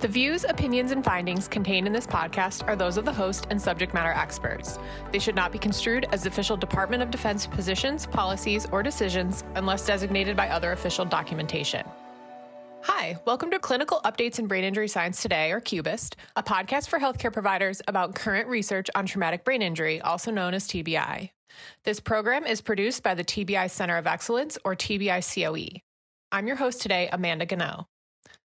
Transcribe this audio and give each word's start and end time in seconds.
The 0.00 0.08
views, 0.08 0.46
opinions, 0.48 0.92
and 0.92 1.04
findings 1.04 1.46
contained 1.46 1.86
in 1.86 1.92
this 1.92 2.06
podcast 2.06 2.66
are 2.66 2.74
those 2.74 2.96
of 2.96 3.04
the 3.04 3.12
host 3.12 3.46
and 3.50 3.60
subject 3.60 3.92
matter 3.92 4.12
experts. 4.12 4.78
They 5.12 5.18
should 5.18 5.34
not 5.34 5.52
be 5.52 5.58
construed 5.58 6.06
as 6.10 6.24
official 6.24 6.56
Department 6.56 7.02
of 7.02 7.10
Defense 7.10 7.46
positions, 7.46 8.06
policies, 8.06 8.66
or 8.72 8.82
decisions 8.82 9.44
unless 9.56 9.84
designated 9.84 10.38
by 10.38 10.48
other 10.48 10.72
official 10.72 11.04
documentation. 11.04 11.84
Hi, 12.84 13.18
welcome 13.26 13.50
to 13.50 13.58
Clinical 13.58 14.00
Updates 14.06 14.38
in 14.38 14.46
Brain 14.46 14.64
Injury 14.64 14.88
Science 14.88 15.20
Today, 15.20 15.52
or 15.52 15.60
CUBIST, 15.60 16.16
a 16.34 16.42
podcast 16.42 16.88
for 16.88 16.98
healthcare 16.98 17.30
providers 17.30 17.82
about 17.86 18.14
current 18.14 18.48
research 18.48 18.88
on 18.94 19.04
traumatic 19.04 19.44
brain 19.44 19.60
injury, 19.60 20.00
also 20.00 20.30
known 20.30 20.54
as 20.54 20.66
TBI. 20.66 21.28
This 21.84 22.00
program 22.00 22.46
is 22.46 22.62
produced 22.62 23.02
by 23.02 23.12
the 23.12 23.24
TBI 23.24 23.70
Center 23.70 23.98
of 23.98 24.06
Excellence, 24.06 24.56
or 24.64 24.74
TBI 24.74 25.20
COE. 25.20 25.78
I'm 26.32 26.46
your 26.46 26.56
host 26.56 26.80
today, 26.80 27.10
Amanda 27.12 27.44
Gano. 27.44 27.86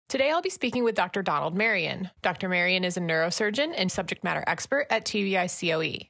Today, 0.09 0.31
I'll 0.31 0.43
be 0.43 0.51
speaking 0.51 0.85
with 0.85 0.95
Dr. 0.95 1.23
Donald 1.23 1.57
Marion. 1.57 2.11
Dr. 2.23 2.49
Marion 2.49 2.85
is 2.85 2.97
a 2.97 3.01
neurosurgeon 3.01 3.73
and 3.77 3.91
subject 3.91 4.23
matter 4.23 4.45
expert 4.47 4.87
at 4.91 5.05
TBI 5.05 5.49
COE. 5.49 6.07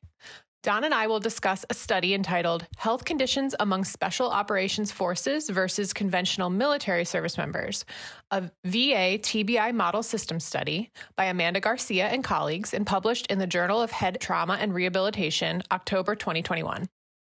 Don 0.64 0.82
and 0.82 0.94
I 0.94 1.06
will 1.06 1.20
discuss 1.20 1.64
a 1.68 1.74
study 1.74 2.14
entitled 2.14 2.66
Health 2.78 3.04
Conditions 3.04 3.54
Among 3.60 3.84
Special 3.84 4.30
Operations 4.30 4.90
Forces 4.90 5.50
versus 5.50 5.92
Conventional 5.92 6.48
Military 6.48 7.04
Service 7.04 7.36
Members, 7.36 7.84
a 8.30 8.42
VA 8.64 9.18
TBI 9.18 9.74
model 9.74 10.02
system 10.02 10.40
study 10.40 10.90
by 11.16 11.26
Amanda 11.26 11.60
Garcia 11.60 12.06
and 12.08 12.24
colleagues 12.24 12.72
and 12.72 12.86
published 12.86 13.26
in 13.26 13.38
the 13.38 13.46
Journal 13.46 13.82
of 13.82 13.90
Head 13.90 14.18
Trauma 14.20 14.54
and 14.54 14.74
Rehabilitation, 14.74 15.62
October 15.70 16.14
2021. 16.14 16.88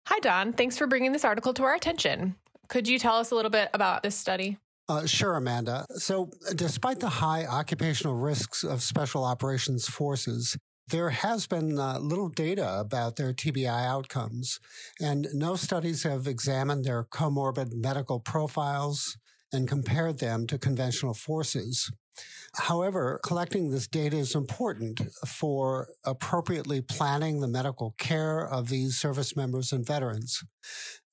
Hi, 0.09 0.19
Don. 0.19 0.53
Thanks 0.53 0.77
for 0.77 0.89
bringing 0.89 1.13
this 1.13 1.25
article 1.25 1.55
to 1.55 1.63
our 1.63 1.75
attention. 1.75 2.35
Could 2.69 2.89
you 2.89 2.99
tell 2.99 3.15
us 3.15 3.31
a 3.31 3.37
little 3.37 3.51
bit 3.51 3.71
about 3.73 4.03
this 4.03 4.17
study? 4.17 4.59
Uh, 4.91 5.07
sure, 5.07 5.37
Amanda. 5.37 5.87
So, 5.91 6.31
despite 6.57 6.99
the 6.99 7.09
high 7.09 7.47
occupational 7.47 8.17
risks 8.17 8.65
of 8.65 8.83
special 8.83 9.25
operations 9.25 9.87
forces, 9.87 10.57
there 10.89 11.11
has 11.11 11.47
been 11.47 11.79
uh, 11.79 12.01
little 12.01 12.29
data 12.29 12.81
about 12.81 13.15
their 13.15 13.33
TBI 13.33 13.87
outcomes, 13.87 14.59
and 15.01 15.29
no 15.33 15.55
studies 15.55 16.03
have 16.03 16.27
examined 16.27 16.85
their 16.85 17.05
comorbid 17.05 17.73
medical 17.73 18.19
profiles 18.19 19.17
and 19.53 19.69
compared 19.69 20.19
them 20.19 20.49
to 20.49 20.59
conventional 20.59 21.15
forces. 21.15 21.93
However, 22.57 23.21
collecting 23.23 23.71
this 23.71 23.87
data 23.87 24.17
is 24.17 24.35
important 24.35 25.03
for 25.25 25.91
appropriately 26.05 26.81
planning 26.81 27.39
the 27.39 27.47
medical 27.47 27.95
care 27.97 28.41
of 28.41 28.69
these 28.69 28.97
service 28.99 29.37
members 29.37 29.71
and 29.71 29.87
veterans. 29.87 30.43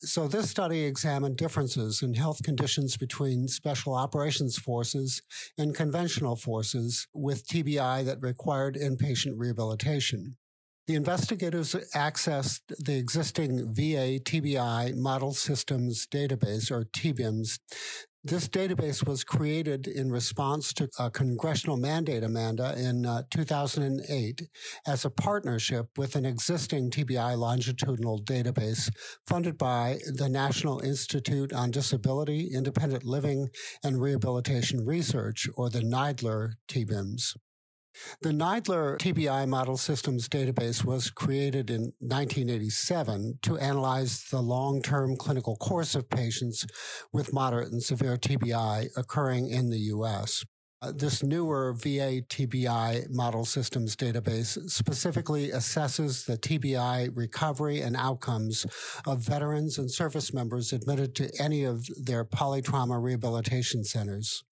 So 0.02 0.28
this 0.28 0.50
study 0.50 0.84
examined 0.84 1.38
differences 1.38 2.04
in 2.04 2.14
health 2.14 2.44
conditions 2.44 2.98
between 2.98 3.48
special 3.48 3.96
operations 3.96 4.56
forces 4.58 5.24
and 5.58 5.74
conventional 5.74 6.36
forces 6.36 7.08
with 7.16 7.48
TBI 7.48 8.06
that 8.06 8.22
required 8.22 8.76
inpatient 8.76 9.34
rehabilitation. 9.38 10.38
The 10.86 10.96
investigators 10.96 11.76
accessed 11.96 12.62
the 12.80 12.96
existing 12.96 13.74
VA 13.74 14.20
TBI 14.24 14.96
Model 14.96 15.34
Systems 15.34 16.08
Database, 16.08 16.72
or 16.72 16.86
TBIMS, 16.86 17.60
this 18.24 18.48
database 18.48 19.08
was 19.08 19.24
created 19.24 19.88
in 19.88 20.12
response 20.12 20.74
to 20.74 20.90
a 21.00 21.10
congressional 21.10 21.78
mandate, 21.78 22.24
Amanda, 22.24 22.76
in 22.78 23.06
uh, 23.06 23.24
2008 23.32 24.42
as 24.86 25.06
a 25.06 25.10
partnership 25.10 25.88
with 25.98 26.16
an 26.16 26.26
existing 26.26 26.90
TBI 26.90 27.38
longitudinal 27.38 28.22
database 28.24 28.90
funded 29.26 29.58
by 29.58 30.00
the 30.16 30.30
National 30.30 30.80
Institute 30.80 31.54
on 31.54 31.72
Disability, 31.72 32.50
Independent 32.54 33.04
Living, 33.04 33.50
and 33.84 34.02
Rehabilitation 34.02 34.86
Research, 34.86 35.48
or 35.56 35.70
the 35.70 35.82
NIDILRR 35.82 36.54
TBIMS. 36.68 37.36
The 38.22 38.30
NIDILRR 38.30 38.98
TBI 38.98 39.48
Model 39.48 39.78
Systems 39.78 40.28
database 40.28 40.84
was 40.84 41.10
created 41.10 41.70
in 41.70 41.94
1987 42.00 43.40
to 43.44 43.58
analyze 43.58 44.26
the 44.32 44.42
long-term 44.42 45.18
clinical 45.18 45.56
course 45.56 45.96
of 45.96 46.10
patients 46.10 46.66
with 47.14 47.34
moderate 47.34 47.72
and 47.72 47.84
severe 47.84 48.18
TBI 48.18 48.90
occurring 48.96 49.50
in 49.50 49.70
the 49.70 49.80
U.S. 49.80 50.44
Uh, 50.80 50.92
this 50.96 51.24
newer 51.24 51.74
VA 51.74 52.22
TBI 52.22 53.10
model 53.10 53.46
systems 53.46 53.96
database 53.96 54.58
specifically 54.70 55.50
assesses 55.50 56.26
the 56.26 56.38
TBI 56.38 57.10
recovery 57.16 57.82
and 57.82 57.96
outcomes 57.96 58.66
of 59.06 59.20
veterans 59.20 59.80
and 59.80 59.90
service 59.90 60.34
members 60.34 60.72
admitted 60.72 61.16
to 61.16 61.32
any 61.40 61.64
of 61.64 61.88
their 62.00 62.24
polytrauma 62.24 63.02
rehabilitation 63.02 63.84
centers. 63.84 64.44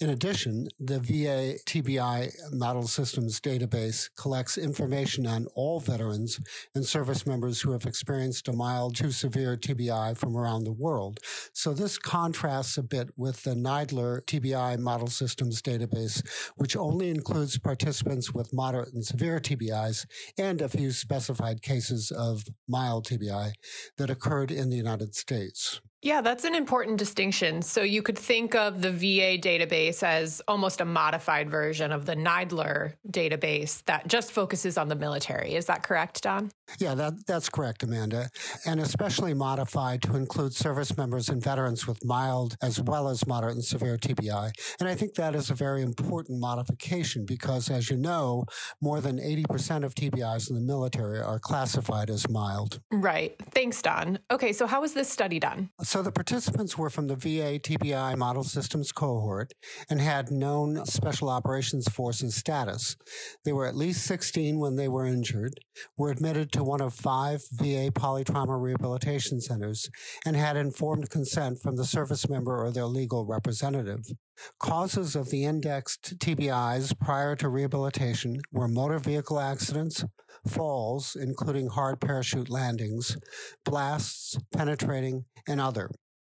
In 0.00 0.10
addition, 0.10 0.68
the 0.78 0.98
VA 1.00 1.58
TBI 1.66 2.52
Model 2.52 2.86
Systems 2.86 3.40
database 3.40 4.10
collects 4.16 4.58
information 4.58 5.26
on 5.26 5.46
all 5.54 5.80
veterans 5.80 6.40
and 6.74 6.84
service 6.84 7.26
members 7.26 7.60
who 7.60 7.72
have 7.72 7.86
experienced 7.86 8.48
a 8.48 8.52
mild 8.52 8.96
to 8.96 9.10
severe 9.10 9.56
TBI 9.56 10.16
from 10.16 10.36
around 10.36 10.64
the 10.64 10.72
world. 10.72 11.20
So 11.56 11.72
this 11.72 11.96
contrasts 11.96 12.76
a 12.76 12.82
bit 12.82 13.08
with 13.16 13.44
the 13.44 13.54
NIDILRR 13.54 14.26
TBI 14.26 14.78
Model 14.78 15.06
Systems 15.06 15.62
database, 15.62 16.22
which 16.56 16.76
only 16.76 17.08
includes 17.08 17.56
participants 17.56 18.30
with 18.34 18.52
moderate 18.52 18.92
and 18.92 19.02
severe 19.02 19.40
TBIs 19.40 20.04
and 20.36 20.60
a 20.60 20.68
few 20.68 20.90
specified 20.90 21.62
cases 21.62 22.10
of 22.10 22.44
mild 22.68 23.06
TBI 23.06 23.52
that 23.96 24.10
occurred 24.10 24.50
in 24.50 24.68
the 24.68 24.76
United 24.76 25.14
States. 25.14 25.80
Yeah, 26.06 26.20
that's 26.20 26.44
an 26.44 26.54
important 26.54 26.98
distinction. 26.98 27.62
So 27.62 27.82
you 27.82 28.00
could 28.00 28.16
think 28.16 28.54
of 28.54 28.80
the 28.80 28.92
VA 28.92 29.38
database 29.38 30.04
as 30.04 30.40
almost 30.46 30.80
a 30.80 30.84
modified 30.84 31.50
version 31.50 31.90
of 31.90 32.06
the 32.06 32.14
NIDILRR 32.14 32.92
database 33.10 33.82
that 33.86 34.06
just 34.06 34.30
focuses 34.30 34.78
on 34.78 34.86
the 34.86 34.94
military. 34.94 35.54
Is 35.54 35.66
that 35.66 35.82
correct, 35.82 36.22
Don? 36.22 36.52
Yeah, 36.78 36.94
that, 36.94 37.26
that's 37.26 37.48
correct, 37.48 37.82
Amanda. 37.82 38.30
And 38.66 38.78
especially 38.78 39.34
modified 39.34 40.00
to 40.02 40.14
include 40.14 40.54
service 40.54 40.96
members 40.96 41.28
and 41.28 41.42
veterans 41.46 41.86
with 41.86 42.04
mild 42.04 42.56
as 42.60 42.82
well 42.82 43.08
as 43.08 43.24
moderate 43.24 43.54
and 43.54 43.64
severe 43.64 43.96
TBI. 43.96 44.50
And 44.80 44.88
I 44.88 44.96
think 44.96 45.14
that 45.14 45.36
is 45.36 45.48
a 45.48 45.54
very 45.54 45.80
important 45.80 46.40
modification 46.40 47.24
because, 47.24 47.70
as 47.70 47.88
you 47.88 47.96
know, 47.96 48.44
more 48.82 49.00
than 49.00 49.18
80% 49.18 49.84
of 49.84 49.94
TBIs 49.94 50.50
in 50.50 50.56
the 50.56 50.66
military 50.74 51.20
are 51.20 51.38
classified 51.38 52.10
as 52.10 52.28
mild. 52.28 52.80
Right. 52.90 53.36
Thanks, 53.54 53.80
Don. 53.80 54.18
Okay, 54.28 54.52
so 54.52 54.66
how 54.66 54.80
was 54.80 54.94
this 54.94 55.08
study 55.08 55.38
done? 55.38 55.70
So 55.82 56.02
the 56.02 56.10
participants 56.10 56.76
were 56.76 56.90
from 56.90 57.06
the 57.06 57.14
VA 57.14 57.60
TBI 57.60 58.16
Model 58.16 58.42
Systems 58.42 58.90
cohort 58.90 59.52
and 59.88 60.00
had 60.00 60.32
known 60.32 60.84
Special 60.86 61.28
Operations 61.28 61.88
Forces 61.88 62.34
status. 62.34 62.96
They 63.44 63.52
were 63.52 63.66
at 63.66 63.76
least 63.76 64.04
16 64.04 64.58
when 64.58 64.74
they 64.74 64.88
were 64.88 65.06
injured, 65.06 65.54
were 65.96 66.10
admitted 66.10 66.50
to 66.52 66.64
one 66.64 66.80
of 66.80 66.92
five 66.92 67.42
VA 67.52 67.92
polytrauma 67.92 68.60
rehabilitation 68.60 69.40
centers, 69.40 69.88
and 70.24 70.34
had 70.34 70.56
informed 70.56 71.08
consent 71.08 71.35
from 71.36 71.76
the 71.76 71.84
service 71.84 72.28
member 72.28 72.64
or 72.64 72.70
their 72.70 72.86
legal 72.86 73.26
representative. 73.26 74.06
Causes 74.58 75.14
of 75.14 75.30
the 75.30 75.44
indexed 75.44 76.18
TBIs 76.18 76.98
prior 76.98 77.36
to 77.36 77.48
rehabilitation 77.48 78.40
were 78.52 78.68
motor 78.68 78.98
vehicle 78.98 79.38
accidents, 79.38 80.04
falls, 80.46 81.16
including 81.18 81.68
hard 81.68 82.00
parachute 82.00 82.50
landings, 82.50 83.16
blasts, 83.64 84.38
penetrating, 84.52 85.24
and 85.46 85.60
other. 85.60 85.90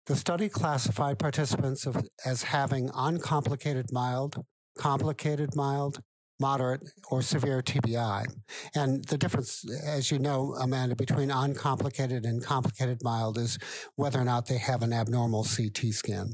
The 0.07 0.17
study 0.17 0.49
classified 0.49 1.19
participants 1.19 1.87
as 2.25 2.45
having 2.45 2.91
uncomplicated 2.95 3.93
mild, 3.93 4.45
complicated 4.79 5.57
mild, 5.57 6.01
moderate, 6.39 6.83
or 7.11 7.23
severe 7.23 7.63
TBI. 7.63 8.27
And 8.75 9.05
the 9.07 9.19
difference, 9.19 9.65
as 9.85 10.11
you 10.11 10.19
know, 10.19 10.55
Amanda, 10.61 10.97
between 10.97 11.31
uncomplicated 11.31 12.25
and 12.25 12.45
complicated 12.45 12.99
mild 13.03 13.39
is 13.39 13.59
whether 13.97 14.21
or 14.21 14.25
not 14.25 14.47
they 14.47 14.59
have 14.59 14.83
an 14.83 14.93
abnormal 14.93 15.45
CT 15.45 15.93
scan. 15.93 16.33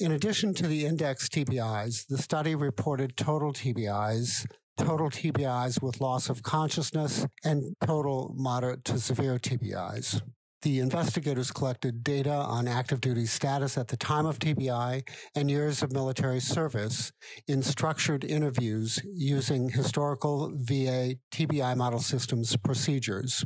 In 0.00 0.12
addition 0.12 0.54
to 0.54 0.66
the 0.66 0.86
index 0.86 1.28
TBIs, 1.28 2.06
the 2.08 2.18
study 2.18 2.54
reported 2.54 3.16
total 3.16 3.52
TBIs 3.52 4.46
total 4.76 5.10
TBIs 5.10 5.82
with 5.82 6.00
loss 6.00 6.28
of 6.28 6.42
consciousness, 6.42 7.26
and 7.44 7.76
total 7.84 8.34
moderate 8.36 8.84
to 8.84 8.98
severe 8.98 9.38
TBIs. 9.38 10.20
The 10.64 10.80
investigators 10.80 11.50
collected 11.50 12.02
data 12.02 12.32
on 12.32 12.66
active 12.66 13.02
duty 13.02 13.26
status 13.26 13.76
at 13.76 13.88
the 13.88 13.98
time 13.98 14.24
of 14.24 14.38
TBI 14.38 15.06
and 15.34 15.50
years 15.50 15.82
of 15.82 15.92
military 15.92 16.40
service 16.40 17.12
in 17.46 17.62
structured 17.62 18.24
interviews 18.24 18.98
using 19.04 19.68
historical 19.68 20.52
VA 20.54 21.16
TBI 21.30 21.76
model 21.76 22.00
systems 22.00 22.56
procedures. 22.56 23.44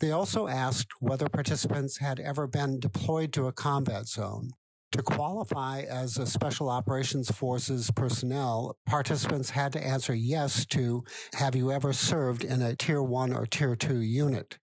They 0.00 0.10
also 0.10 0.46
asked 0.46 0.88
whether 1.00 1.30
participants 1.30 1.96
had 1.96 2.20
ever 2.20 2.46
been 2.46 2.78
deployed 2.78 3.32
to 3.32 3.46
a 3.46 3.52
combat 3.52 4.06
zone. 4.06 4.50
To 4.94 5.02
qualify 5.02 5.80
as 5.80 6.18
a 6.18 6.26
Special 6.26 6.68
Operations 6.68 7.28
Forces 7.28 7.90
personnel, 7.96 8.76
participants 8.86 9.50
had 9.50 9.72
to 9.72 9.84
answer 9.84 10.14
yes 10.14 10.64
to 10.66 11.02
have 11.32 11.56
you 11.56 11.72
ever 11.72 11.92
served 11.92 12.44
in 12.44 12.62
a 12.62 12.76
Tier 12.76 13.02
1 13.02 13.32
or 13.32 13.44
Tier 13.44 13.74
2 13.74 13.98
unit, 13.98 14.56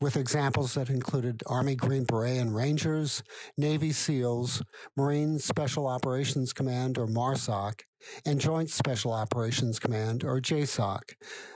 with 0.00 0.16
examples 0.16 0.74
that 0.74 0.90
included 0.90 1.44
Army 1.46 1.76
Green 1.76 2.02
Beret 2.02 2.38
and 2.38 2.52
Rangers, 2.52 3.22
Navy 3.56 3.92
SEALs, 3.92 4.60
Marine 4.96 5.38
Special 5.38 5.86
Operations 5.86 6.52
Command 6.52 6.98
or 6.98 7.06
MARSOC, 7.06 7.82
and 8.26 8.40
Joint 8.40 8.70
Special 8.70 9.12
Operations 9.12 9.78
Command, 9.78 10.24
or 10.24 10.40
JSOC. 10.40 10.98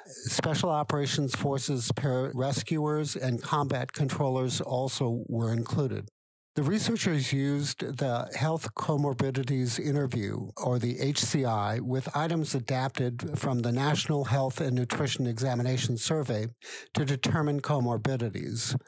Special 0.06 0.70
Operations 0.70 1.34
Forces 1.34 1.90
pararescuers 1.90 3.20
and 3.20 3.42
combat 3.42 3.92
controllers 3.92 4.60
also 4.60 5.24
were 5.26 5.52
included. 5.52 6.08
The 6.56 6.62
researchers 6.62 7.32
used 7.32 7.80
the 7.80 8.30
Health 8.36 8.76
Comorbidities 8.76 9.84
Interview, 9.84 10.50
or 10.56 10.78
the 10.78 10.94
HCI, 10.98 11.80
with 11.80 12.16
items 12.16 12.54
adapted 12.54 13.36
from 13.36 13.58
the 13.58 13.72
National 13.72 14.26
Health 14.26 14.60
and 14.60 14.76
Nutrition 14.76 15.26
Examination 15.26 15.96
Survey 15.96 16.46
to 16.92 17.04
determine 17.04 17.60
comorbidities. 17.60 18.78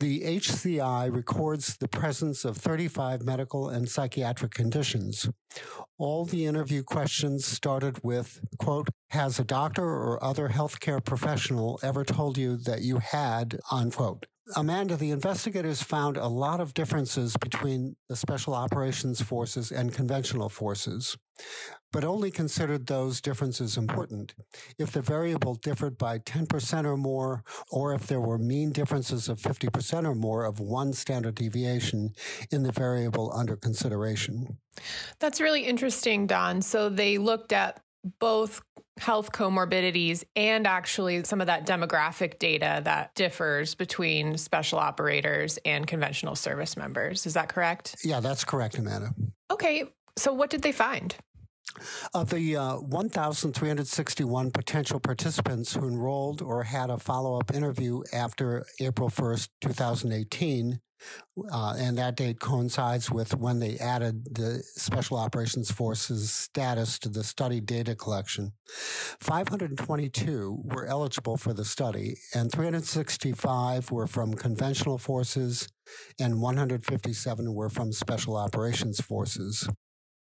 The 0.00 0.20
HCI 0.20 1.10
records 1.10 1.78
the 1.78 1.88
presence 1.88 2.44
of 2.44 2.58
35 2.58 3.22
medical 3.22 3.70
and 3.70 3.88
psychiatric 3.88 4.52
conditions. 4.52 5.30
All 5.96 6.26
the 6.26 6.44
interview 6.44 6.82
questions 6.82 7.46
started 7.46 8.04
with, 8.04 8.42
quote, 8.58 8.90
has 9.12 9.38
a 9.38 9.44
doctor 9.44 9.82
or 9.82 10.22
other 10.22 10.50
healthcare 10.50 11.02
professional 11.02 11.80
ever 11.82 12.04
told 12.04 12.36
you 12.36 12.58
that 12.58 12.82
you 12.82 12.98
had, 12.98 13.58
unquote. 13.72 14.26
Amanda, 14.56 14.96
the 14.96 15.10
investigators 15.10 15.82
found 15.82 16.16
a 16.16 16.26
lot 16.26 16.60
of 16.60 16.74
differences 16.74 17.36
between 17.36 17.96
the 18.08 18.16
Special 18.16 18.54
Operations 18.54 19.20
Forces 19.20 19.70
and 19.70 19.92
conventional 19.92 20.48
forces, 20.48 21.16
but 21.92 22.04
only 22.04 22.30
considered 22.30 22.86
those 22.86 23.20
differences 23.20 23.76
important. 23.76 24.34
If 24.78 24.92
the 24.92 25.02
variable 25.02 25.54
differed 25.54 25.98
by 25.98 26.18
10% 26.20 26.84
or 26.84 26.96
more, 26.96 27.44
or 27.70 27.94
if 27.94 28.06
there 28.06 28.20
were 28.20 28.38
mean 28.38 28.70
differences 28.70 29.28
of 29.28 29.38
50% 29.40 30.06
or 30.06 30.14
more 30.14 30.44
of 30.44 30.60
one 30.60 30.92
standard 30.92 31.34
deviation 31.34 32.14
in 32.50 32.62
the 32.62 32.72
variable 32.72 33.32
under 33.34 33.56
consideration. 33.56 34.58
That's 35.18 35.40
really 35.40 35.64
interesting, 35.64 36.26
Don. 36.26 36.62
So 36.62 36.88
they 36.88 37.18
looked 37.18 37.52
at 37.52 37.80
both 38.18 38.62
health 38.98 39.32
comorbidities 39.32 40.24
and 40.34 40.66
actually 40.66 41.22
some 41.24 41.40
of 41.40 41.46
that 41.46 41.66
demographic 41.66 42.38
data 42.38 42.80
that 42.84 43.14
differs 43.14 43.74
between 43.74 44.36
special 44.36 44.78
operators 44.78 45.58
and 45.64 45.86
conventional 45.86 46.34
service 46.34 46.76
members. 46.76 47.26
Is 47.26 47.34
that 47.34 47.48
correct? 47.48 47.96
Yeah, 48.04 48.20
that's 48.20 48.44
correct, 48.44 48.78
Amanda. 48.78 49.14
Okay. 49.50 49.84
So, 50.16 50.32
what 50.32 50.50
did 50.50 50.62
they 50.62 50.72
find? 50.72 51.14
Of 52.12 52.30
the 52.30 52.56
uh, 52.56 52.76
1,361 52.76 54.50
potential 54.50 54.98
participants 54.98 55.74
who 55.74 55.86
enrolled 55.86 56.42
or 56.42 56.64
had 56.64 56.90
a 56.90 56.98
follow 56.98 57.38
up 57.38 57.54
interview 57.54 58.02
after 58.12 58.64
April 58.80 59.10
1st, 59.10 59.48
2018, 59.60 60.80
uh, 61.52 61.74
and 61.78 61.98
that 61.98 62.16
date 62.16 62.40
coincides 62.40 63.10
with 63.10 63.36
when 63.36 63.58
they 63.58 63.78
added 63.78 64.24
the 64.34 64.62
Special 64.76 65.16
Operations 65.16 65.70
Forces 65.70 66.30
status 66.30 66.98
to 67.00 67.08
the 67.08 67.24
study 67.24 67.60
data 67.60 67.94
collection. 67.94 68.52
522 69.20 70.62
were 70.64 70.86
eligible 70.86 71.36
for 71.36 71.52
the 71.52 71.64
study, 71.64 72.16
and 72.34 72.50
365 72.50 73.90
were 73.90 74.06
from 74.06 74.34
conventional 74.34 74.98
forces, 74.98 75.68
and 76.18 76.40
157 76.40 77.54
were 77.54 77.70
from 77.70 77.92
Special 77.92 78.36
Operations 78.36 79.00
Forces 79.00 79.68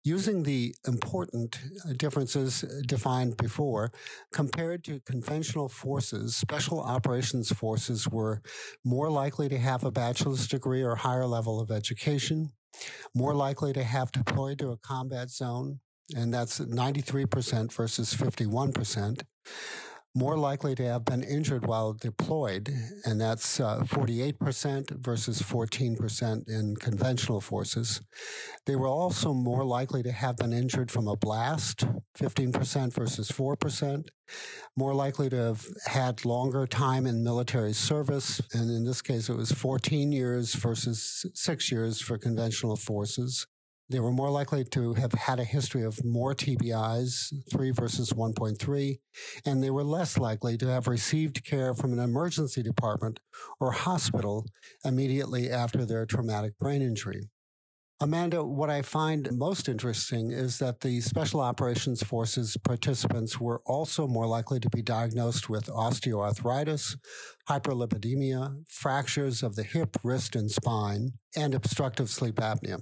using 0.06 0.44
the 0.44 0.74
important 0.88 1.60
uh, 1.84 1.94
differences 1.98 2.64
uh, 2.64 2.82
defined 2.86 3.36
before, 3.38 3.92
compared 4.32 4.84
to 4.84 5.02
conventional 5.02 5.68
forces, 5.68 6.36
special 6.36 6.80
operations 6.80 7.52
forces 7.52 8.08
were 8.08 8.42
more 8.86 9.10
likely 9.10 9.50
to 9.50 9.58
have 9.58 9.84
a 9.84 9.92
bachelor's 9.92 10.48
degree 10.48 10.84
or 10.84 10.96
higher 10.96 11.26
level 11.26 11.60
of 11.60 11.72
education, 11.72 12.52
more 13.16 13.34
likely 13.34 13.74
to 13.74 13.84
have 13.84 14.12
deployed 14.12 14.60
to 14.60 14.70
a 14.70 14.78
combat 14.78 15.32
zone, 15.32 15.80
and 16.16 16.32
that's 16.32 16.60
93% 16.60 17.74
versus 17.74 18.14
51% 18.14 19.24
more 20.16 20.38
likely 20.38 20.74
to 20.76 20.86
have 20.86 21.04
been 21.04 21.22
injured 21.22 21.66
while 21.66 21.92
deployed, 21.92 22.74
and 23.04 23.20
that's 23.20 23.60
uh, 23.60 23.82
48% 23.82 24.90
versus 24.92 25.42
14% 25.42 26.48
in 26.48 26.76
conventional 26.78 27.42
forces. 27.42 28.02
They 28.66 28.78
were 28.78 28.88
also 28.88 29.34
more 29.34 29.66
likely 29.66 30.02
to 30.04 30.14
have 30.14 30.38
been 30.38 30.54
injured 30.54 30.90
from 30.90 31.10
a 31.10 31.18
blast, 31.18 31.86
15% 32.18 32.94
versus 32.94 33.30
4%, 33.30 34.08
more 34.78 34.96
likely 34.96 35.30
to 35.30 35.36
have 35.36 35.68
had 35.86 36.24
longer 36.24 36.66
time 36.66 37.06
in 37.06 37.22
military 37.22 37.74
service, 37.74 38.42
and 38.54 38.72
in 38.72 38.86
this 38.86 39.02
case 39.02 39.28
it 39.28 39.36
was 39.36 39.52
14 39.52 40.14
years 40.14 40.56
versus 40.56 41.26
six 41.34 41.72
years 41.72 42.00
for 42.02 42.18
conventional 42.18 42.78
forces. 42.78 43.46
They 43.88 44.00
were 44.00 44.12
more 44.12 44.32
likely 44.32 44.64
to 44.64 44.96
have 44.96 45.14
had 45.14 45.40
a 45.40 45.44
history 45.44 45.84
of 45.84 46.04
more 46.04 46.34
TBIs, 46.34 47.32
3 47.52 47.72
versus 47.72 48.14
1.3, 48.14 49.00
and 49.46 49.64
they 49.64 49.70
were 49.70 49.84
less 49.84 50.18
likely 50.18 50.58
to 50.58 50.68
have 50.68 50.88
received 50.88 51.46
care 51.46 51.76
from 51.76 51.94
an 51.94 52.00
emergency 52.00 52.64
department 52.64 53.20
or 53.60 53.72
hospital 53.72 54.48
immediately 54.84 55.52
after 55.52 55.86
their 55.86 56.08
traumatic 56.08 56.58
brain 56.58 56.82
injury. 56.82 57.30
Amanda, 58.02 58.44
what 58.44 58.70
I 58.70 58.82
find 58.82 59.30
most 59.32 59.70
interesting 59.70 60.30
is 60.30 60.58
that 60.60 60.82
the 60.82 61.00
Special 61.00 61.40
Operations 61.40 62.04
Forces 62.04 62.58
participants 62.58 63.40
were 63.40 63.62
also 63.66 64.06
more 64.06 64.28
likely 64.28 64.60
to 64.60 64.70
be 64.70 64.82
diagnosed 64.82 65.48
with 65.48 65.68
osteoarthritis, 65.68 66.98
hyperlipidemia, 67.48 68.64
fractures 68.68 69.44
of 69.44 69.56
the 69.56 69.64
hip, 69.64 69.96
wrist, 70.04 70.36
and 70.36 70.52
spine, 70.52 71.14
and 71.38 71.54
obstructive 71.54 72.10
sleep 72.10 72.36
apnea. 72.36 72.82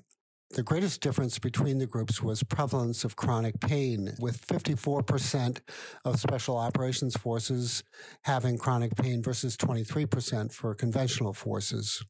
The 0.54 0.62
greatest 0.62 1.02
difference 1.02 1.40
between 1.40 1.80
the 1.80 1.88
groups 1.88 2.22
was 2.22 2.44
prevalence 2.44 3.04
of 3.04 3.16
chronic 3.16 3.60
pain, 3.60 4.14
with 4.20 4.46
54% 4.46 5.58
of 6.06 6.20
special 6.20 6.58
operations 6.58 7.18
forces 7.18 7.84
having 8.22 8.60
chronic 8.60 8.96
pain 8.96 9.24
versus 9.24 9.58
23% 9.58 10.54
for 10.54 10.76
conventional 10.76 11.34
forces. 11.34 12.06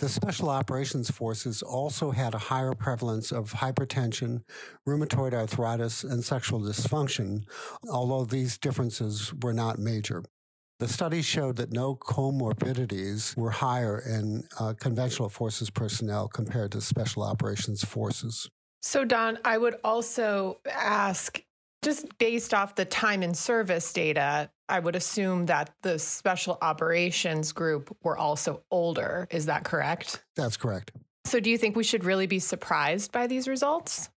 The 0.00 0.08
Special 0.08 0.48
Operations 0.48 1.08
Forces 1.08 1.62
also 1.62 2.10
had 2.10 2.34
a 2.34 2.38
higher 2.38 2.72
prevalence 2.72 3.30
of 3.30 3.52
hypertension, 3.52 4.42
rheumatoid 4.84 5.32
arthritis, 5.32 6.02
and 6.02 6.24
sexual 6.24 6.60
dysfunction, 6.60 7.42
although 7.88 8.24
these 8.24 8.58
differences 8.58 9.32
were 9.40 9.54
not 9.54 9.78
major. 9.78 10.24
The 10.78 10.86
study 10.86 11.22
showed 11.22 11.56
that 11.56 11.72
no 11.72 11.96
comorbidities 11.96 13.36
were 13.36 13.50
higher 13.50 13.98
in 13.98 14.44
uh, 14.60 14.74
conventional 14.78 15.28
forces 15.28 15.70
personnel 15.70 16.28
compared 16.28 16.70
to 16.72 16.80
special 16.80 17.24
operations 17.24 17.84
forces. 17.84 18.48
So, 18.80 19.04
Don, 19.04 19.38
I 19.44 19.58
would 19.58 19.74
also 19.82 20.60
ask 20.70 21.42
just 21.82 22.06
based 22.18 22.54
off 22.54 22.76
the 22.76 22.84
time 22.84 23.24
in 23.24 23.34
service 23.34 23.92
data, 23.92 24.50
I 24.68 24.78
would 24.78 24.94
assume 24.94 25.46
that 25.46 25.74
the 25.82 25.98
special 25.98 26.58
operations 26.62 27.50
group 27.50 27.96
were 28.04 28.16
also 28.16 28.62
older. 28.70 29.26
Is 29.32 29.46
that 29.46 29.64
correct? 29.64 30.24
That's 30.36 30.56
correct. 30.56 30.92
So, 31.24 31.40
do 31.40 31.50
you 31.50 31.58
think 31.58 31.74
we 31.74 31.82
should 31.82 32.04
really 32.04 32.28
be 32.28 32.38
surprised 32.38 33.10
by 33.10 33.26
these 33.26 33.48
results? 33.48 34.10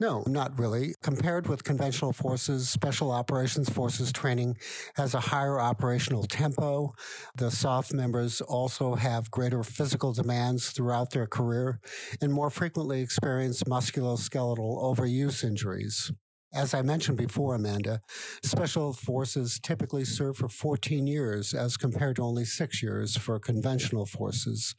No, 0.00 0.22
not 0.26 0.58
really. 0.58 0.94
Compared 1.02 1.48
with 1.48 1.64
conventional 1.64 2.12
forces, 2.12 2.68
special 2.68 3.10
operations 3.10 3.68
forces 3.68 4.12
training 4.12 4.56
has 4.94 5.14
a 5.14 5.20
higher 5.20 5.60
operational 5.60 6.24
tempo. 6.24 6.92
The 7.36 7.50
SOF 7.50 7.92
members 7.92 8.40
also 8.40 8.94
have 8.94 9.30
greater 9.30 9.62
physical 9.62 10.12
demands 10.12 10.70
throughout 10.70 11.10
their 11.10 11.26
career 11.26 11.80
and 12.20 12.32
more 12.32 12.50
frequently 12.50 13.00
experience 13.00 13.62
musculoskeletal 13.64 14.82
overuse 14.82 15.44
injuries. 15.44 16.12
As 16.54 16.72
I 16.72 16.80
mentioned 16.80 17.18
before, 17.18 17.54
Amanda, 17.54 18.00
special 18.42 18.94
forces 18.94 19.60
typically 19.62 20.04
serve 20.04 20.38
for 20.38 20.48
14 20.48 21.06
years 21.06 21.52
as 21.52 21.76
compared 21.76 22.16
to 22.16 22.22
only 22.22 22.46
six 22.46 22.82
years 22.82 23.16
for 23.16 23.38
conventional 23.38 24.06
forces. 24.06 24.74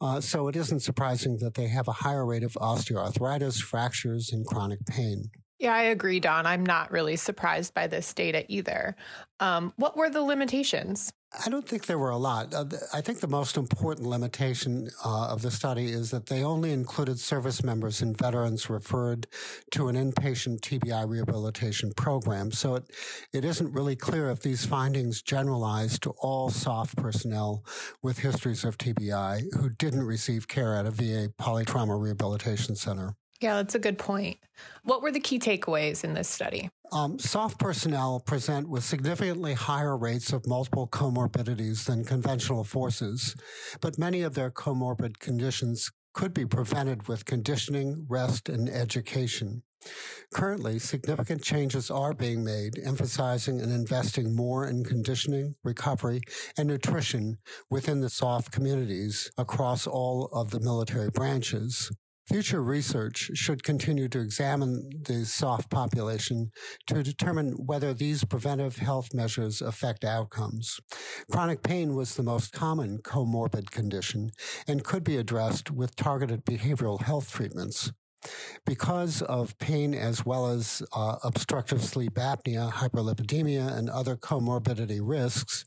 Uh, 0.00 0.20
so 0.20 0.48
it 0.48 0.56
isn't 0.56 0.80
surprising 0.80 1.38
that 1.38 1.54
they 1.54 1.68
have 1.68 1.86
a 1.86 1.92
higher 1.92 2.26
rate 2.26 2.42
of 2.42 2.54
osteoarthritis, 2.54 3.62
fractures, 3.62 4.32
and 4.32 4.44
chronic 4.44 4.84
pain. 4.86 5.30
Yeah, 5.64 5.74
I 5.74 5.84
agree, 5.84 6.20
Don. 6.20 6.44
I'm 6.44 6.66
not 6.66 6.92
really 6.92 7.16
surprised 7.16 7.72
by 7.72 7.86
this 7.86 8.12
data 8.12 8.44
either. 8.48 8.94
Um, 9.40 9.72
what 9.76 9.96
were 9.96 10.10
the 10.10 10.20
limitations? 10.20 11.10
I 11.42 11.48
don't 11.48 11.66
think 11.66 11.86
there 11.86 11.98
were 11.98 12.10
a 12.10 12.18
lot. 12.18 12.52
Uh, 12.52 12.66
I 12.92 13.00
think 13.00 13.20
the 13.20 13.28
most 13.28 13.56
important 13.56 14.06
limitation 14.06 14.90
uh, 15.02 15.28
of 15.28 15.40
the 15.40 15.50
study 15.50 15.86
is 15.86 16.10
that 16.10 16.26
they 16.26 16.44
only 16.44 16.70
included 16.70 17.18
service 17.18 17.64
members 17.64 18.02
and 18.02 18.14
veterans 18.14 18.68
referred 18.68 19.26
to 19.70 19.88
an 19.88 19.96
inpatient 19.96 20.60
TBI 20.60 21.08
rehabilitation 21.08 21.94
program. 21.96 22.52
So 22.52 22.74
it, 22.74 22.90
it 23.32 23.42
isn't 23.46 23.72
really 23.72 23.96
clear 23.96 24.30
if 24.30 24.42
these 24.42 24.66
findings 24.66 25.22
generalize 25.22 25.98
to 26.00 26.10
all 26.20 26.50
SOF 26.50 26.94
personnel 26.94 27.64
with 28.02 28.18
histories 28.18 28.64
of 28.64 28.76
TBI 28.76 29.44
who 29.58 29.70
didn't 29.70 30.02
receive 30.02 30.46
care 30.46 30.76
at 30.76 30.84
a 30.84 30.90
VA 30.90 31.32
polytrauma 31.40 31.98
rehabilitation 31.98 32.76
center. 32.76 33.16
Yeah, 33.40 33.56
that's 33.56 33.74
a 33.74 33.78
good 33.78 33.98
point. 33.98 34.38
What 34.84 35.02
were 35.02 35.10
the 35.10 35.20
key 35.20 35.38
takeaways 35.38 36.04
in 36.04 36.14
this 36.14 36.28
study? 36.28 36.70
Um, 36.92 37.18
SOF 37.18 37.58
personnel 37.58 38.20
present 38.20 38.68
with 38.68 38.84
significantly 38.84 39.54
higher 39.54 39.96
rates 39.96 40.32
of 40.32 40.46
multiple 40.46 40.86
comorbidities 40.86 41.86
than 41.86 42.04
conventional 42.04 42.62
forces, 42.62 43.34
but 43.80 43.98
many 43.98 44.22
of 44.22 44.34
their 44.34 44.50
comorbid 44.50 45.18
conditions 45.18 45.90
could 46.12 46.32
be 46.32 46.46
prevented 46.46 47.08
with 47.08 47.24
conditioning, 47.24 48.06
rest, 48.08 48.48
and 48.48 48.68
education. 48.68 49.62
Currently, 50.32 50.78
significant 50.78 51.42
changes 51.42 51.90
are 51.90 52.14
being 52.14 52.44
made, 52.44 52.78
emphasizing 52.82 53.60
and 53.60 53.72
investing 53.72 54.34
more 54.34 54.66
in 54.66 54.84
conditioning, 54.84 55.56
recovery, 55.62 56.22
and 56.56 56.68
nutrition 56.68 57.38
within 57.70 58.00
the 58.00 58.08
SOF 58.08 58.50
communities 58.50 59.30
across 59.36 59.86
all 59.86 60.30
of 60.32 60.50
the 60.50 60.60
military 60.60 61.10
branches. 61.10 61.90
Future 62.26 62.62
research 62.62 63.32
should 63.34 63.62
continue 63.62 64.08
to 64.08 64.18
examine 64.18 64.88
the 65.04 65.26
SOF 65.26 65.68
population 65.68 66.48
to 66.86 67.02
determine 67.02 67.52
whether 67.66 67.92
these 67.92 68.24
preventive 68.24 68.78
health 68.78 69.12
measures 69.12 69.60
affect 69.60 70.04
outcomes. 70.04 70.80
Chronic 71.30 71.62
pain 71.62 71.94
was 71.94 72.14
the 72.14 72.22
most 72.22 72.50
common 72.50 72.98
comorbid 73.02 73.70
condition 73.70 74.30
and 74.66 74.84
could 74.84 75.04
be 75.04 75.18
addressed 75.18 75.70
with 75.70 75.96
targeted 75.96 76.46
behavioral 76.46 77.02
health 77.02 77.30
treatments. 77.30 77.92
Because 78.66 79.22
of 79.22 79.58
pain 79.58 79.94
as 79.94 80.24
well 80.24 80.46
as 80.46 80.82
uh, 80.92 81.16
obstructive 81.22 81.82
sleep 81.82 82.14
apnea, 82.14 82.72
hyperlipidemia, 82.72 83.76
and 83.76 83.90
other 83.90 84.16
comorbidity 84.16 85.00
risks, 85.02 85.64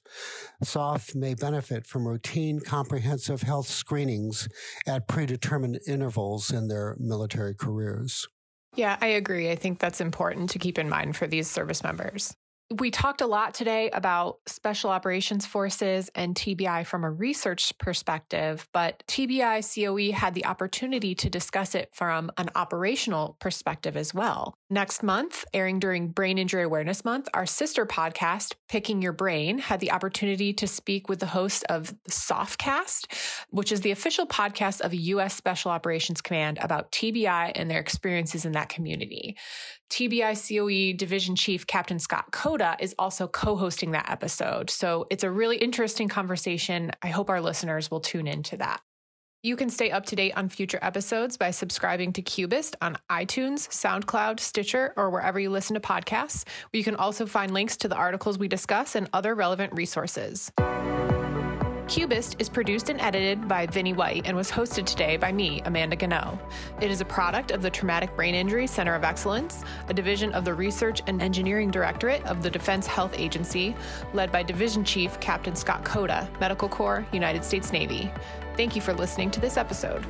SOF 0.64 1.16
may 1.16 1.34
benefit 1.34 1.86
from 1.86 2.08
routine 2.08 2.60
comprehensive 2.60 3.42
health 3.42 3.68
screenings 3.68 4.48
at 4.86 5.08
predetermined 5.08 5.80
intervals 5.88 6.52
in 6.52 6.68
their 6.68 6.96
military 7.00 7.56
careers. 7.56 8.28
Yeah, 8.76 8.98
I 9.02 9.08
agree. 9.08 9.50
I 9.50 9.56
think 9.56 9.80
that's 9.80 10.02
important 10.02 10.50
to 10.52 10.60
keep 10.60 10.78
in 10.78 10.90
mind 10.90 11.16
for 11.16 11.28
these 11.28 11.50
service 11.50 11.84
members. 11.84 12.36
We 12.70 12.92
talked 12.92 13.22
a 13.22 13.28
lot 13.28 13.54
today 13.54 13.90
about 13.92 14.40
special 14.46 14.90
operations 14.90 15.46
forces 15.46 16.10
and 16.14 16.36
TBI 16.36 16.86
from 16.86 17.06
a 17.06 17.10
research 17.10 17.72
perspective, 17.78 18.68
but 18.74 19.04
TBI 19.08 19.64
COE 19.64 20.12
had 20.14 20.34
the 20.34 20.46
opportunity 20.46 21.16
to 21.16 21.30
discuss 21.30 21.76
it 21.76 21.90
from 21.94 22.30
an 22.38 22.50
operational 22.56 23.38
perspective 23.40 23.96
as 23.96 24.14
well. 24.14 24.54
Next 24.70 25.02
month, 25.02 25.46
airing 25.54 25.80
during 25.80 26.10
Brain 26.10 26.38
Injury 26.38 26.64
Awareness 26.64 27.06
Month, 27.06 27.30
our 27.34 27.46
sister 27.46 27.86
podcast, 27.86 28.56
Picking 28.68 29.02
Your 29.02 29.14
Brain, 29.14 29.60
had 29.60 29.80
the 29.80 29.92
opportunity 29.92 30.52
to 30.52 30.68
speak 30.68 31.08
with 31.08 31.20
the 31.20 31.28
host 31.28 31.64
of 31.70 31.96
Softcast, 32.10 33.06
which 33.50 33.72
is 33.72 33.80
the 33.80 33.92
official 33.92 34.28
podcast 34.28 34.82
of 34.82 34.94
U.S. 34.94 35.34
Special 35.36 35.72
Operations 35.72 36.20
Command 36.20 36.60
about 36.62 36.92
TBI 36.92 37.54
and 37.56 37.72
their 37.72 37.80
experiences 37.80 38.44
in 38.44 38.52
that 38.52 38.68
community. 38.68 39.38
TBI 39.90 40.36
COE 40.36 40.98
Division 40.98 41.36
Chief 41.36 41.66
Captain 41.66 42.00
Scott 42.00 42.26
Cota 42.32 42.76
is 42.80 42.94
also 43.00 43.28
co 43.28 43.56
hosting 43.56 43.92
that 43.92 44.10
episode. 44.10 44.70
So 44.70 45.06
it's 45.10 45.24
a 45.24 45.32
really 45.32 45.58
interesting 45.58 46.10
conversation. 46.10 46.92
I 47.02 47.08
hope 47.08 47.30
our 47.30 47.42
listeners 47.42 47.90
will 47.90 48.02
tune 48.02 48.28
into 48.28 48.58
that. 48.58 48.82
You 49.44 49.56
can 49.56 49.70
stay 49.70 49.92
up 49.92 50.06
to 50.08 50.16
date 50.16 50.34
on 50.36 50.50
future 50.50 50.80
episodes 50.82 51.38
by 51.38 51.52
subscribing 51.52 52.12
to 52.14 52.22
Cubist 52.22 52.76
on 52.82 52.98
iTunes, 53.10 53.70
SoundCloud, 53.70 54.40
Stitcher, 54.40 54.94
or 54.98 55.10
wherever 55.10 55.40
you 55.40 55.50
listen 55.50 55.76
to 55.76 55.80
podcasts. 55.80 56.44
You 56.74 56.84
can 56.84 56.96
also 56.96 57.26
find 57.26 57.54
links 57.54 57.78
to 57.78 57.88
the 57.88 57.96
articles 57.96 58.38
we 58.38 58.48
discuss 58.48 58.96
and 58.96 59.08
other 59.14 59.36
relevant 59.36 59.74
resources. 59.74 60.52
Cubist 61.88 62.36
is 62.38 62.50
produced 62.50 62.90
and 62.90 63.00
edited 63.00 63.48
by 63.48 63.66
Vinnie 63.66 63.94
White 63.94 64.24
and 64.26 64.36
was 64.36 64.52
hosted 64.52 64.86
today 64.86 65.16
by 65.16 65.32
me, 65.32 65.62
Amanda 65.64 65.96
Gano. 65.96 66.38
It 66.82 66.92
is 66.92 67.00
a 67.00 67.06
product 67.06 67.52
of 67.52 67.62
the 67.62 67.70
Traumatic 67.70 68.14
Brain 68.16 68.36
Injury 68.36 68.68
Center 68.68 68.94
of 68.94 69.06
Excellence, 69.06 69.64
a 69.88 69.94
division 69.94 70.34
of 70.34 70.44
the 70.44 70.54
Research 70.54 71.02
and 71.08 71.22
Engineering 71.22 71.72
Directorate 71.72 72.26
of 72.26 72.44
the 72.44 72.50
Defense 72.50 72.86
Health 72.86 73.14
Agency, 73.18 73.74
led 74.14 74.34
by 74.34 74.44
Division 74.44 74.84
Chief 74.84 75.18
Captain 75.22 75.56
Scott 75.56 75.86
Cota, 75.86 76.28
Medical 76.42 76.68
Corps, 76.68 77.08
United 77.14 77.46
States 77.46 77.72
Navy. 77.72 78.12
Thank 78.58 78.76
you 78.76 78.82
for 78.82 78.94
listening 78.94 79.32
to 79.32 79.40
this 79.40 79.56
episode. 79.56 80.06